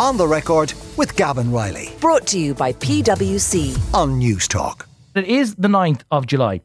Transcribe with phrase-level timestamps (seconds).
[0.00, 3.76] On the record with Gavan Reilly Brought to you by PwC.
[3.92, 4.86] on Newstalk.
[5.14, 6.62] It is the 9th of July.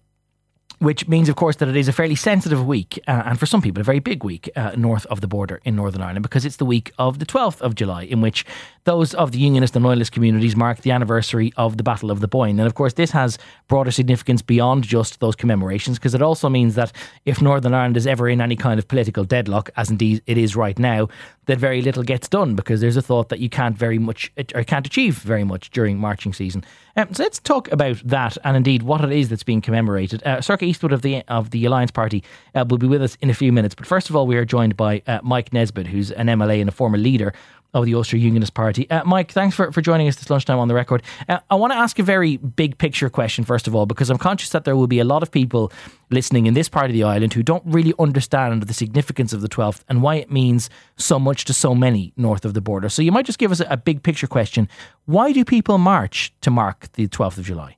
[0.80, 3.61] Which means, of course, that it is a fairly sensitive week, uh, and for some
[3.61, 6.58] people, a very big week uh, north of the border in Northern Ireland, because it's
[6.58, 8.45] the week of the 12th of July, in which
[8.84, 12.27] those of the Unionist and Loyalist communities mark the anniversary of the Battle of the
[12.27, 12.59] Boyne.
[12.59, 16.76] And of course, this has broader significance beyond just those commemorations, because it also means
[16.76, 16.91] that
[17.26, 20.55] if Northern Ireland is ever in any kind of political deadlock, as indeed it is
[20.55, 21.07] right now,
[21.45, 24.63] that very little gets done, because there's a thought that you can't very much, or
[24.63, 26.63] can't achieve very much during marching season.
[26.95, 30.23] Um, so let's talk about that and indeed what it is that's being commemorated.
[30.26, 32.21] Uh, Sorcha Eastwood of the of the Alliance Party
[32.53, 33.75] uh, will be with us in a few minutes.
[33.75, 36.67] But first of all, we are joined by uh, Mike Nesbitt, who's an MLA and
[36.67, 37.33] a former leader
[37.73, 38.89] of the Ulster Unionist Party.
[38.89, 41.03] Uh, Mike, thanks for, for joining us this lunchtime on the record.
[41.27, 44.17] Uh, I want to ask a very big picture question, first of all, because I'm
[44.17, 45.73] conscious that there will be a lot of people
[46.09, 49.49] listening in this part of the island who don't really understand the significance of the
[49.49, 52.88] 12th and why it means so much to so many north of the border.
[52.88, 54.69] So you might just give us a, a big picture question.
[55.05, 57.75] Why do people march to mark the 12th of July?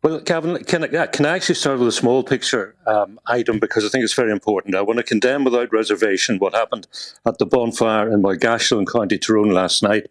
[0.00, 3.84] Well, Gavan, can I, can I actually start with a small picture um, item because
[3.84, 4.76] I think it's very important.
[4.76, 6.86] I want to condemn without reservation what happened
[7.26, 10.06] at the bonfire in Moygashel in County Tyrone last night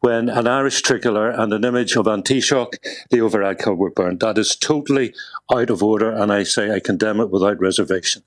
[0.00, 2.76] when an Irish tricolour and an image of Antishok,
[3.10, 4.20] Leo Varadkar, were burned.
[4.20, 5.14] That is totally
[5.52, 8.22] out of order, and I say I condemn it without reservation.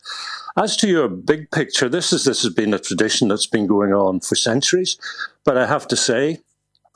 [0.57, 3.93] As to your big picture, this is this has been a tradition that's been going
[3.93, 4.97] on for centuries,
[5.45, 6.39] but I have to say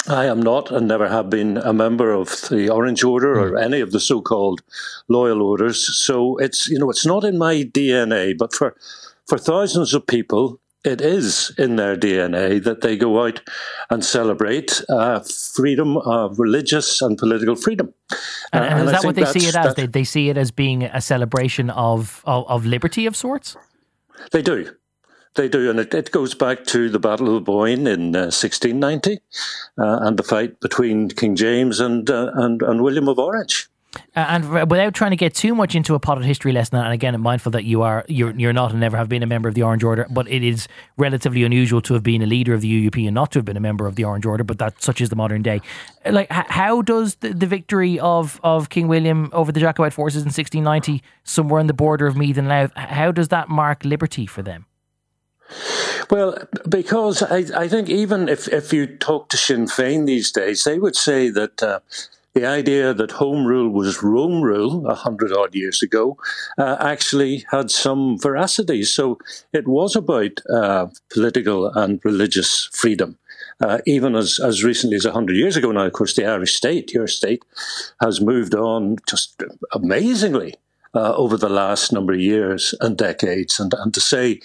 [0.08, 3.80] I am not and never have been a member of the Orange Order or any
[3.80, 4.62] of the so-called
[5.08, 5.98] loyal orders.
[5.98, 8.76] So it's you know it's not in my DNA, but for
[9.28, 13.42] for thousands of people, it is in their DNA that they go out
[13.90, 15.22] and celebrate uh,
[15.56, 17.94] freedom of religious and political freedom.
[18.52, 19.76] And, Uh, and is that what they see it as?
[19.76, 23.56] They, they see it as being a celebration of, of, of liberty of sorts?
[24.32, 24.76] They do.
[25.36, 28.30] They do, and it, it goes back to the Battle of the Boyne in uh,
[28.30, 29.20] 1690
[29.78, 33.68] uh, and the fight between King James and, uh, and and William of Orange.
[34.16, 37.16] Uh, And without trying to get too much into a potted history lesson, and again,
[37.16, 39.56] I'm mindful that you are you're you're not and never have been a member of
[39.56, 42.90] the Orange Order, but it is relatively unusual to have been a leader of the
[42.90, 44.44] UUP and not to have been a member of the Orange Order.
[44.44, 45.62] But that such is the modern day.
[46.10, 50.28] Like, how does the, the victory of of King William over the Jacobite forces in
[50.28, 54.42] 1690, somewhere on the border of Meath and Louth, how does that mark liberty for
[54.42, 54.66] them?
[56.10, 56.38] Well,
[56.68, 60.80] because I, I think even if, if you talk to Sinn Féin these days, they
[60.80, 61.80] would say that uh,
[62.34, 66.18] the idea that home rule was Rome rule a hundred odd years ago
[66.58, 68.84] uh, actually had some veracity.
[68.84, 69.20] So
[69.54, 73.18] it was about uh, political and religious freedom.
[73.62, 76.92] Uh, even as, as recently as 100 years ago now, of course, the Irish state,
[76.92, 77.44] your state,
[78.02, 80.56] has moved on just amazingly
[80.96, 83.60] uh, over the last number of years and decades.
[83.60, 84.42] And, and to say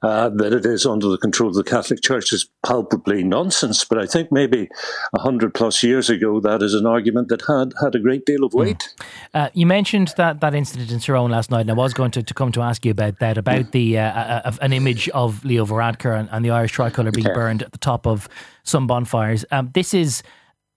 [0.00, 3.84] uh, that it is under the control of the Catholic Church is palpably nonsense.
[3.84, 4.68] But I think maybe
[5.12, 8.44] a hundred plus years ago, that is an argument that had had a great deal
[8.44, 8.94] of weight.
[9.34, 12.22] Uh, you mentioned that, that incident in Tyrone last night, and I was going to,
[12.22, 15.44] to come to ask you about that, about the uh, uh, of an image of
[15.44, 18.28] Leo Varadkar and, and the Irish tricolour being burned at the top of
[18.62, 19.44] some bonfires.
[19.50, 20.22] Um, this is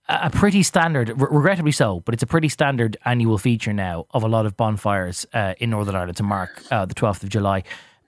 [0.10, 4.24] a pretty standard, re- regrettably so, but it's a pretty standard annual feature now of
[4.24, 7.64] a lot of bonfires uh, in Northern Ireland to mark uh, the 12th of July.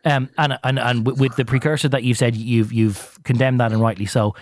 [0.05, 3.71] Um, and and and with- with the precursor that you've said, you've you've condemned that
[3.71, 4.35] and rightly so.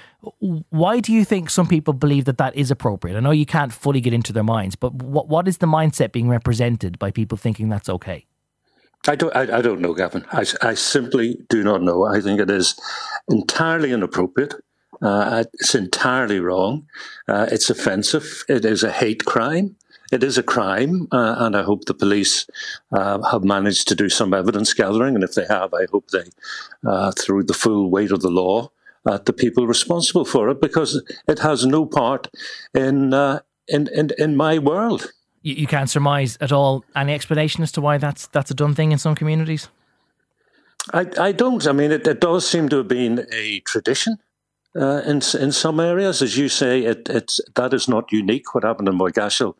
[0.70, 3.16] Why do you think some people believe that that is appropriate?
[3.16, 6.12] I know you can't fully get into their minds, but what what is the mindset
[6.14, 8.26] being represented by people thinking that's okay?
[9.08, 10.26] I don't, I, I don't know, Gavan.
[10.32, 12.06] I, I simply do not know.
[12.06, 12.80] I think it is
[13.30, 14.54] entirely inappropriate.
[15.02, 16.88] Uh, it's entirely wrong.
[17.28, 18.44] Uh, it's offensive.
[18.48, 19.76] It is a hate crime.
[20.12, 22.46] It is a crime, uh, and I hope the police
[22.92, 25.16] uh, have managed to do some evidence gathering.
[25.16, 26.26] And if they have, I hope they
[26.86, 28.72] uh, throw the full weight of the law
[29.10, 32.28] at the people responsible for it, because it has no part
[32.74, 35.14] in uh, in, in in my world.
[35.44, 38.76] You, you can't surmise at all any explanation as to why that's that's a done
[38.76, 39.70] thing in some communities.
[40.94, 41.66] I, I don't.
[41.66, 44.18] I mean, it, it does seem to have been a tradition
[44.76, 46.84] uh, in in some areas, as you say.
[46.84, 48.54] It it's that is not unique.
[48.54, 49.56] What happened in Moygashel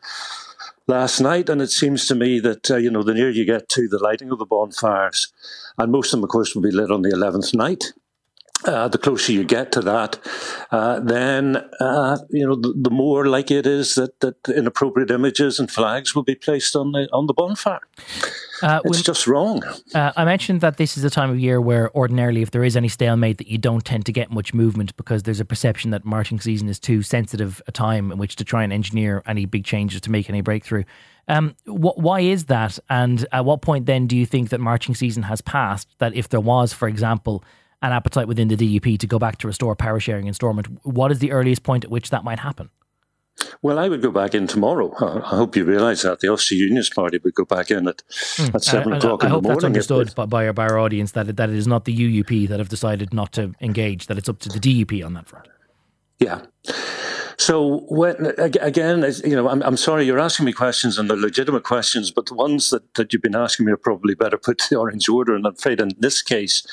[0.88, 3.70] last night, and it seems to me that uh, you know the nearer you get
[3.70, 5.32] to the lighting of the bonfires,
[5.78, 7.94] and most of them, of course, will be lit on the eleventh night.
[8.64, 10.20] Uh, the closer you get to that,
[10.70, 15.60] uh, then uh, you know the, the more likely it is that, that inappropriate images
[15.60, 17.82] and flags will be placed on the on the bonfire.
[18.62, 19.64] Uh, It's just wrong.
[19.94, 22.76] Uh, I mentioned that this is a time of year where ordinarily, if there is
[22.78, 26.06] any stalemate, that you don't tend to get much movement because there's a perception that
[26.06, 29.64] marching season is too sensitive a time in which to try and engineer any big
[29.66, 30.84] changes to make any breakthrough.
[31.28, 32.78] Um, wh- why is that?
[32.90, 35.88] And at what point then do you think that marching season has passed?
[36.00, 37.44] That if there was, for example,
[37.82, 40.68] an appetite within the DUP to go back to restore power sharing in Stormont.
[40.86, 42.70] What is the earliest point at which that might happen?
[43.62, 44.94] Well, I would go back in tomorrow.
[45.00, 48.54] I hope you realise that the Ulster Unionist Party would go back in at, mm.
[48.54, 49.46] at seven o'clock I, I in the morning.
[49.46, 51.68] I hope that's understood by, by, our, by our audience that it, that it is
[51.68, 55.06] not the UUP that have decided not to engage; that it's up to the DUP
[55.06, 55.48] on that front.
[56.20, 56.42] Yeah.
[57.42, 61.64] So when again, you know, I'm, I'm sorry you're asking me questions and they're legitimate
[61.64, 64.70] questions, but the ones that, that you've been asking me are probably better put to
[64.70, 65.34] the orange order.
[65.36, 66.64] And I'm afraid in this case,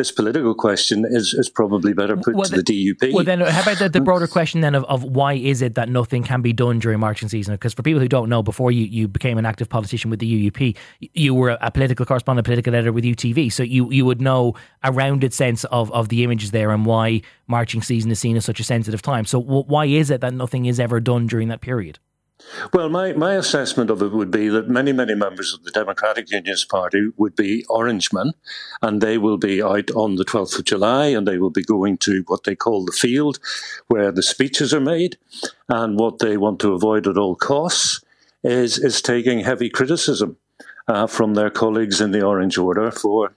[0.00, 3.12] this political question is, is probably better put well, to the DUP.
[3.12, 5.90] Well, then, how about the, the broader question then of, of why is it that
[5.90, 7.52] nothing can be done during marching season?
[7.52, 10.50] Because for people who don't know, before you, you became an active politician with the
[10.50, 13.52] UUP, you were a political correspondent, political editor with UTV.
[13.52, 17.20] So you, you would know a rounded sense of, of the images there and why
[17.46, 19.26] marching season is seen as such a sensitive time.
[19.26, 21.98] So w- why is it that nothing is ever done during that period?
[22.72, 26.30] Well, my, my assessment of it would be that many, many members of the Democratic
[26.30, 28.32] Unionist Party would be Orangemen,
[28.82, 31.96] and they will be out on the 12th of July and they will be going
[31.98, 33.38] to what they call the field,
[33.88, 35.16] where the speeches are made.
[35.68, 38.02] And what they want to avoid at all costs
[38.42, 40.36] is, is taking heavy criticism
[40.88, 43.34] uh, from their colleagues in the Orange Order for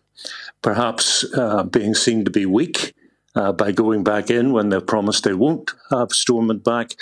[0.62, 2.94] perhaps uh, being seen to be weak
[3.36, 6.96] uh, by going back in when they've promised they won't have Stormont back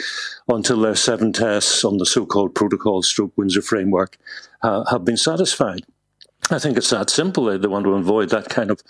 [0.47, 4.17] until their seven tests on the so-called protocol stroke Windsor framework
[4.61, 5.81] uh, have been satisfied.
[6.49, 7.45] I think it's that simple.
[7.57, 8.81] They want to avoid that kind of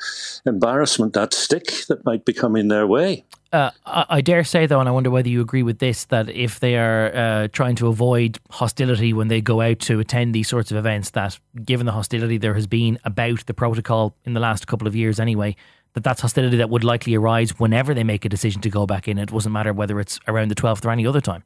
[0.45, 3.25] embarrassment, that stick that might be coming their way.
[3.51, 6.61] Uh, I dare say, though, and I wonder whether you agree with this, that if
[6.61, 10.71] they are uh, trying to avoid hostility when they go out to attend these sorts
[10.71, 14.67] of events, that given the hostility there has been about the protocol in the last
[14.67, 15.57] couple of years anyway,
[15.93, 19.07] that that's hostility that would likely arise whenever they make a decision to go back
[19.07, 19.17] in.
[19.17, 21.43] It doesn't matter whether it's around the 12th or any other time.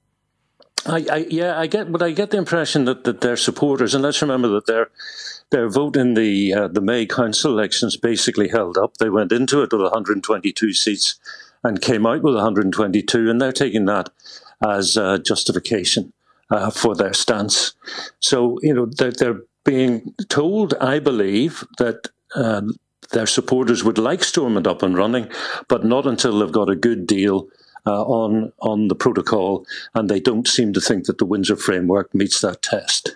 [0.87, 4.03] I, I, yeah, I get, but I get the impression that, that their supporters, and
[4.03, 4.89] let's remember that their
[5.49, 8.97] their vote in the uh, the May council elections basically held up.
[8.97, 11.15] They went into it with 122 seats
[11.63, 14.09] and came out with 122, and they're taking that
[14.63, 16.13] as uh, justification
[16.51, 17.73] uh, for their stance.
[18.19, 22.75] So you know they're, they're being told, I believe, that um,
[23.15, 25.27] their supporters would like Stormont up and running,
[25.67, 27.47] but not until they've got a good deal
[27.87, 29.65] uh, on on the protocol,
[29.95, 33.15] and they don't seem to think that the Windsor framework meets that test.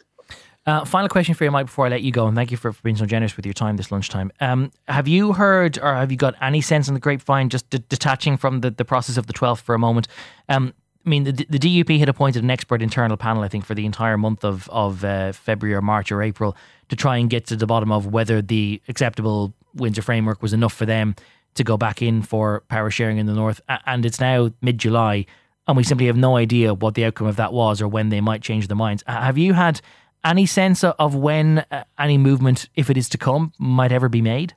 [0.66, 2.72] Uh, final question for you, Mike, before I let you go, and thank you for,
[2.72, 4.32] for being so generous with your time this lunchtime.
[4.40, 7.84] Um, have you heard or have you got any sense in the grapevine, just d-
[7.90, 10.08] detaching from the, the process of the 12th for a moment?
[10.48, 10.74] Um,
[11.06, 13.86] I mean, the, the DUP had appointed an expert internal panel, I think, for the
[13.86, 16.56] entire month of, of uh, February or March or April
[16.90, 20.74] to try and get to the bottom of whether the acceptable Windsor framework was enough
[20.74, 21.16] for them
[21.56, 23.62] to go back in for power sharing in the north.
[23.86, 25.26] And it's now mid July,
[25.68, 28.22] and we simply have no idea what the outcome of that was or when they
[28.22, 29.04] might change their minds.
[29.08, 29.82] Have you had
[30.24, 34.22] any sense of when uh, any movement, if it is to come, might ever be
[34.22, 34.56] made?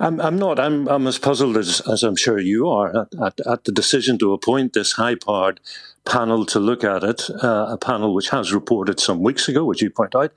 [0.00, 0.58] I'm, I'm not.
[0.58, 4.18] I'm, I'm as puzzled as, as I'm sure you are at, at, at the decision
[4.18, 5.60] to appoint this high powered
[6.04, 9.82] panel to look at it, uh, a panel which has reported some weeks ago, which
[9.82, 10.32] you point out,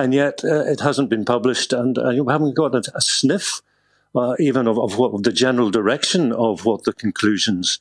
[0.00, 3.60] and yet uh, it hasn't been published, and uh, you haven't got a, a sniff
[4.14, 7.78] uh, even of, of, what the general direction of what the conclusions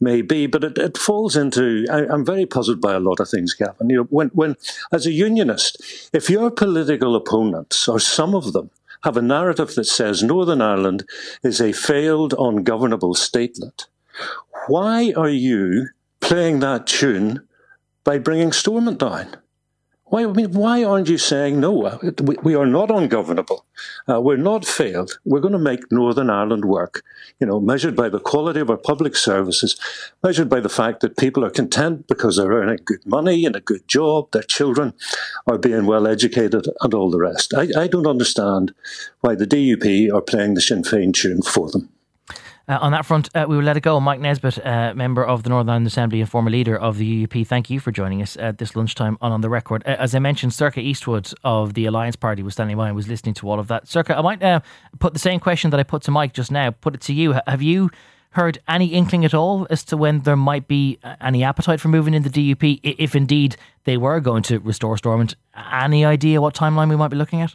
[0.00, 0.46] may be.
[0.46, 3.90] But it, it falls into I, am very puzzled by a lot of things, Gavan.
[3.90, 4.56] You know, when when
[4.92, 8.70] as a unionist, if your political opponents or some of them
[9.02, 11.04] have a narrative that says Northern Ireland
[11.42, 13.86] is a failed, ungovernable statelet,
[14.66, 15.88] why are you
[16.20, 17.46] playing that tune
[18.04, 19.36] by bringing Stormont down?
[20.10, 23.66] Why, I mean, why aren't you saying, no, uh, we, we are not ungovernable.
[24.08, 25.18] Uh, we're not failed.
[25.26, 27.02] We're going to make Northern Ireland work,
[27.38, 29.78] you know, measured by the quality of our public services,
[30.22, 33.60] measured by the fact that people are content because they're earning good money and a
[33.60, 34.94] good job, their children
[35.46, 37.52] are being well educated and all the rest.
[37.52, 38.74] I, I don't understand
[39.20, 41.90] why the DUP are playing the Sinn Féin tune for them.
[42.68, 43.98] Uh, on that front, uh, we will let it go.
[43.98, 47.46] Mike Nesbitt, uh, member of the Northern Ireland Assembly and former leader of the UUP,
[47.46, 49.82] thank you for joining us at this lunchtime on On the Record.
[49.86, 53.08] Uh, as I mentioned, Sorcha Eastwood of the Alliance Party was standing by and was
[53.08, 53.86] listening to all of that.
[53.86, 54.60] Sorcha, I might uh,
[54.98, 57.40] put the same question that I put to Mike just now, put it to you.
[57.46, 57.90] Have you
[58.32, 61.88] heard any inkling at all as to when there might be uh, any appetite for
[61.88, 65.36] moving in the DUP, if indeed they were going to restore Stormont?
[65.72, 67.54] Any idea what timeline we might be looking at?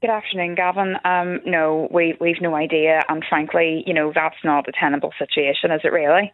[0.00, 0.94] Good afternoon, Gavan.
[1.04, 5.72] Um, no, we we've no idea, and frankly, you know that's not a tenable situation,
[5.72, 6.32] is it really?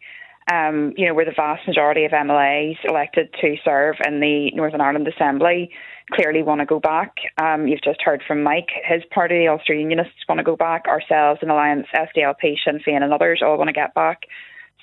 [0.53, 4.83] Um, you know, where the vast majority of MLAs elected to serve in the Northern
[4.83, 5.71] Ireland Assembly
[6.13, 7.15] clearly want to go back.
[7.39, 10.85] Um, you've just heard from Mike, his party, the Ulster Unionists, want to go back.
[10.87, 14.25] Ourselves, and Alliance, SDLP, Sinn Féin, and others all want to get back.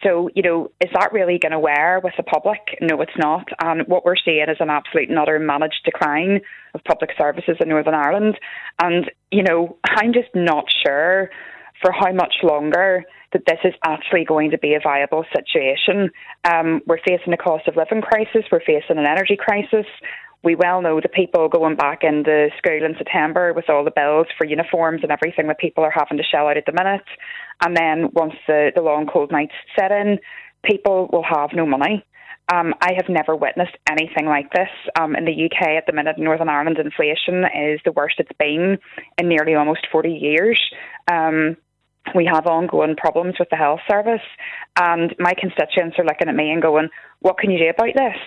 [0.04, 2.60] So, you know, is that really going to wear with the public?
[2.82, 3.48] No, it's not.
[3.60, 6.42] And what we're seeing is an absolute and utter managed decline
[6.74, 8.40] of public services in Northern Ireland.
[8.82, 11.30] And, you know, I'm just not sure
[11.82, 13.04] for how much longer
[13.34, 16.10] that this is actually going to be a viable situation.
[16.44, 19.86] Um, we're facing a cost of living crisis, we're facing an energy crisis.
[20.44, 24.28] We well know the people going back into school in September with all the bills
[24.38, 27.06] for uniforms and everything that people are having to shell out at the minute.
[27.64, 30.18] And then once the, the long cold nights set in,
[30.64, 32.06] people will have no money.
[32.52, 34.68] Um, I have never witnessed anything like this.
[35.00, 38.78] Um, in the UK at the minute, Northern Ireland inflation is the worst it's been
[39.18, 40.60] in nearly almost 40 years.
[41.10, 41.56] Um,
[42.16, 44.26] we have ongoing problems with the health service,
[44.78, 48.18] and my constituents are looking at me and going, What can you do about this?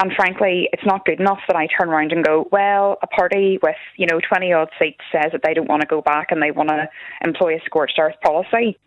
[0.00, 3.58] And frankly, it's not good enough that I turn around and go, well, a party
[3.62, 6.42] with, you know, 20 odd seats says that they don't want to go back and
[6.42, 6.88] they want to
[7.22, 8.78] employ a scorched earth policy.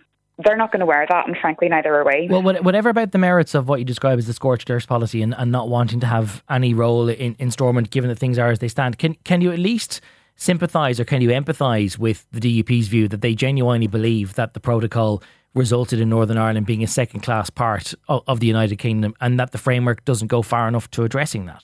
[0.44, 2.28] They're not going to wear that, and frankly, neither are we.
[2.28, 5.36] Well, whatever about the merits of what you describe as the scorched earth policy and,
[5.38, 8.58] and not wanting to have any role in, in Stormont, given that things are as
[8.58, 10.02] they stand, can, can you at least
[10.36, 14.60] sympathise or can you empathise with the DUP's view that they genuinely believe that the
[14.60, 15.22] protocol
[15.54, 19.40] resulted in Northern Ireland being a second class part of, of the United Kingdom and
[19.40, 21.64] that the framework doesn't go far enough to addressing that?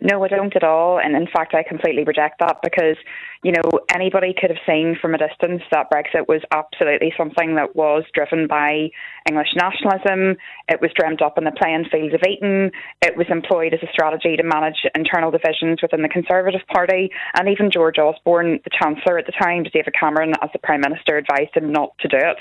[0.00, 0.98] No, I don't at all.
[0.98, 2.96] And in fact, I completely reject that because,
[3.42, 7.74] you know, anybody could have seen from a distance that Brexit was absolutely something that
[7.74, 8.90] was driven by
[9.28, 10.36] English nationalism.
[10.68, 12.70] It was dreamt up in the playing fields of Eton.
[13.00, 17.10] It was employed as a strategy to manage internal divisions within the Conservative Party.
[17.34, 21.16] And even George Osborne, the Chancellor at the time, David Cameron, as the Prime Minister,
[21.16, 22.36] advised him not to do it.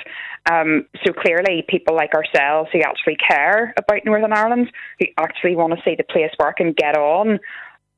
[0.52, 4.68] Um, so clearly, people like ourselves who actually care about Northern Ireland,
[5.00, 7.40] who actually want to see the place work and get on,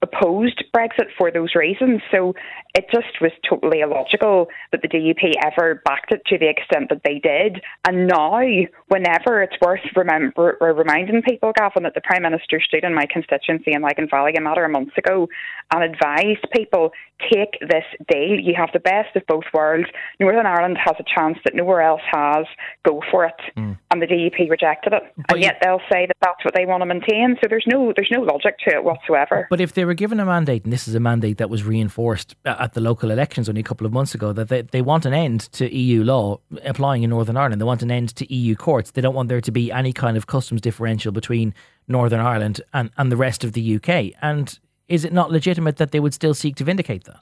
[0.01, 2.01] opposed Brexit for those reasons.
[2.12, 2.34] So
[2.74, 7.01] it just was totally illogical that the DUP ever backed it to the extent that
[7.03, 7.62] they did.
[7.86, 8.41] And now,
[8.88, 13.74] whenever it's worth remember, reminding people, Gavan, that the Prime Minister stood in my constituency
[13.74, 15.27] in Lagan Valley a matter of months ago
[15.72, 16.91] and advised people
[17.31, 18.39] take this deal.
[18.39, 19.88] You have the best of both worlds.
[20.20, 22.46] Northern Ireland has a chance that nowhere else has.
[22.86, 23.39] Go for it.
[23.55, 23.77] Mm.
[23.91, 25.03] And the DUP rejected it.
[25.17, 27.38] But and yet they'll say that that's what they want to maintain.
[27.41, 29.48] So there's no there's no logic to it whatsoever.
[29.50, 32.33] But if they were given a mandate, and this is a mandate that was reinforced
[32.45, 35.05] uh, at the local elections only a couple of months ago, that they, they want
[35.05, 37.60] an end to EU law applying in Northern Ireland.
[37.60, 38.91] They want an end to EU courts.
[38.91, 41.53] They don't want there to be any kind of customs differential between
[41.89, 44.13] Northern Ireland and, and the rest of the UK.
[44.21, 44.57] And
[44.88, 47.19] is it not legitimate that they would still seek to vindicate that?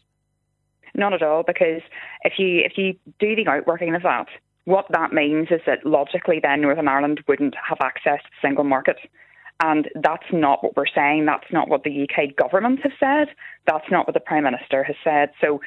[0.93, 1.81] Not at all, because
[2.21, 4.27] if you if you do the outworking of that,
[4.65, 8.63] what that means is that logically then Northern Ireland wouldn't have access to the single
[8.63, 8.97] market.
[9.61, 11.25] And that's not what we're saying.
[11.25, 13.27] That's not what the UK government has said.
[13.67, 15.31] That's not what the Prime Minister has said.
[15.41, 15.59] So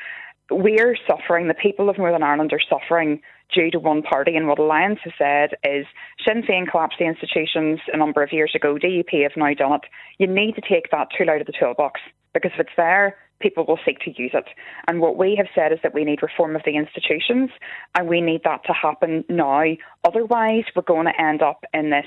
[0.51, 3.21] we're suffering, the people of Northern Ireland are suffering
[3.55, 4.37] due to one party.
[4.37, 5.87] And what Alliance has said is
[6.27, 8.77] Sinn Féin collapsed the institutions a number of years ago.
[8.77, 9.83] DUP have now done it.
[10.19, 12.01] You need to take that tool out of the toolbox
[12.33, 14.47] because if it's there, people will seek to use it.
[14.89, 17.51] And what we have said is that we need reform of the institutions
[17.95, 19.65] and we need that to happen now.
[20.05, 22.07] Otherwise, we're going to end up in this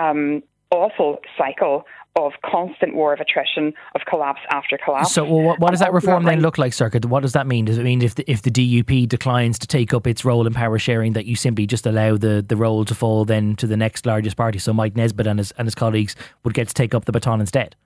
[0.00, 1.84] um, awful cycle
[2.16, 5.12] of constant war of attrition, of collapse after collapse.
[5.12, 7.02] So, well, what, what, does that reform then look like, Sorcha?
[7.04, 7.64] What does that mean?
[7.64, 10.52] Does it mean if the, if the DUP declines to take up its role in
[10.52, 13.76] power sharing, that you simply just allow the, the role to fall then to the
[13.78, 14.58] next largest party?
[14.58, 16.14] So, Mike Nesbitt and his, and his colleagues
[16.44, 17.76] would get to take up the baton instead?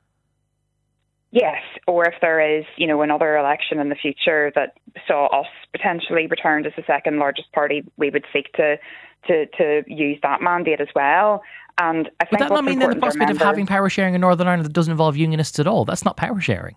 [1.37, 5.47] Yes, or if there is, you know, another election in the future that saw us
[5.71, 8.78] potentially returned as the second largest party, we would seek to
[9.26, 11.43] to, to use that mandate as well.
[11.76, 14.47] And I Would that not mean then the prospect of having power sharing in Northern
[14.47, 15.85] Ireland that doesn't involve unionists at all?
[15.85, 16.75] That's not power sharing.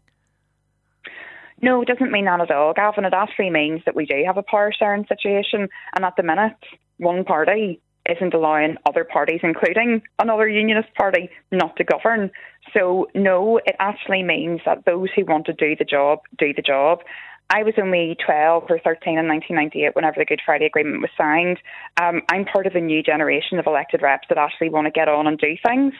[1.62, 3.06] No, it doesn't mean that at all, Gavan.
[3.06, 6.58] It actually means that we do have a power sharing situation, and at the minute,
[6.98, 12.32] one party isn't allowing other parties, including another unionist party, not to govern.
[12.74, 16.62] So, no, it actually means that those who want to do the job do the
[16.62, 17.00] job.
[17.52, 21.58] I was only 12 or 13 in 1998 whenever the Good Friday Agreement was signed.
[22.00, 25.10] Um, I'm part of a new generation of elected reps that actually want to get
[25.10, 25.94] on and do things.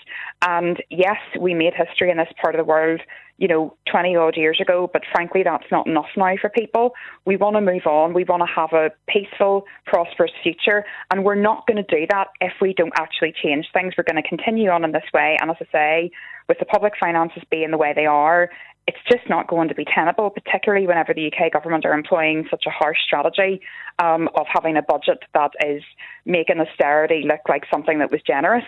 [0.44, 3.02] And yes, we made history in this part of the world,
[3.40, 6.94] you know, 20 odd years ago, but frankly, that's not enough now for people.
[7.26, 8.14] We want to move on.
[8.14, 10.86] We want to have a peaceful, prosperous future.
[11.10, 13.96] And we're not going to do that if we don't actually change things.
[13.98, 15.36] We're going to continue on in this way.
[15.42, 16.12] And as I say,
[16.50, 18.50] with the public finances being the way they are,
[18.88, 22.64] it's just not going to be tenable, particularly whenever the UK government are employing such
[22.66, 23.62] a harsh strategy
[24.00, 25.84] um, of having a budget that is
[26.26, 28.66] making austerity look like something that was generous.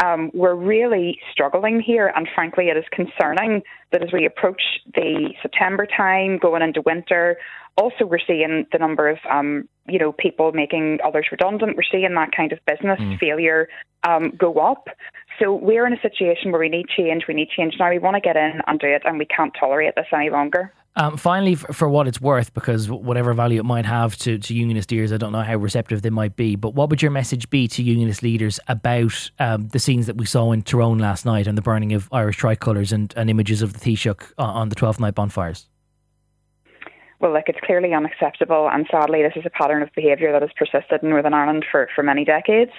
[0.00, 4.62] Um, we're really struggling here, and frankly, it is concerning that as we approach
[4.94, 7.36] the September time, going into winter,
[7.76, 11.76] also we're seeing the number of um, you know people making others redundant.
[11.76, 13.18] We're seeing that kind of business mm.
[13.18, 13.68] failure
[14.04, 14.88] um, go up.
[15.40, 17.24] So we're in a situation where we need change.
[17.26, 17.90] We need change now.
[17.90, 20.72] We want to get in and do it, and we can't tolerate this any longer.
[20.98, 24.92] Um, finally, for, what it's worth, because whatever value it might have to, to unionist
[24.92, 27.68] ears, I don't know how receptive they might be, but what would your message be
[27.68, 31.56] to unionist leaders about um, the scenes that we saw in Tyrone last night and
[31.56, 35.14] the burning of Irish tricolours and, and images of the Taoiseach on the 12th night
[35.14, 35.68] bonfires?
[37.20, 40.50] Well, look, it's clearly unacceptable, and sadly, this is a pattern of behaviour that has
[40.56, 42.72] persisted in Northern Ireland for, for many decades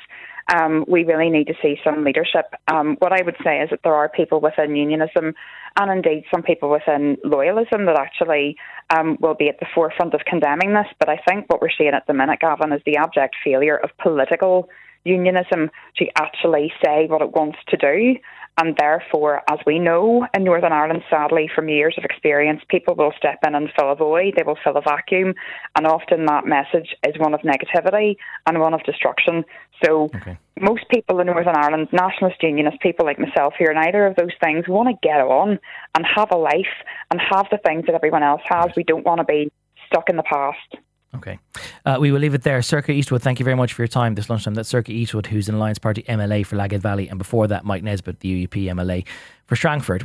[0.54, 2.46] um, we really need to see some leadership.
[2.68, 5.34] Um, what I would say is that there are people within unionism
[5.80, 8.58] and indeed some people within loyalism that actually
[8.90, 10.88] um, will be at the forefront of condemning this.
[11.00, 13.92] But I think what we're seeing at the minute, Gavan, is the abject failure of
[14.02, 14.70] political
[15.06, 18.16] unionism to actually say what it wants to do.
[18.62, 23.14] And therefore, as we know in Northern Ireland, sadly, from years of experience, people will
[23.18, 25.34] step in and fill a void, they will fill a vacuum,
[25.78, 29.46] and often that message is one of negativity and one of destruction.
[29.82, 30.38] So, okay.
[30.60, 34.36] most people in Northern Ireland, nationalist unionists, people like myself who are neither of those
[34.44, 35.58] things, want to get on
[35.96, 38.72] and have a life and have the things that everyone else has.
[38.76, 39.50] We don't want to be
[39.88, 40.84] stuck in the past.
[41.16, 41.40] Okay.
[41.86, 42.60] Uh, we will leave it there.
[42.60, 44.54] Sorcha Eastwood, thank you very much for your time this lunchtime.
[44.54, 47.84] That's Sorcha Eastwood, who's an Alliance Party MLA for Lagan Valley, and before that, Mike
[47.84, 49.06] Nesbitt, the UUP MLA
[49.48, 50.04] for Strangford.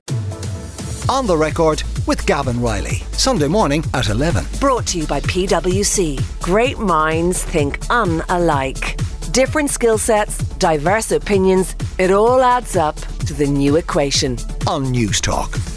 [1.10, 4.46] On the record with Gavan Reilly, Sunday morning at 11.
[4.58, 6.40] Brought to you by PwC.
[6.40, 8.98] Great minds think unalike.
[9.30, 12.96] Different skill sets, diverse opinions, it all adds up
[13.26, 14.38] to the new equation.
[14.66, 15.73] On Newstalk.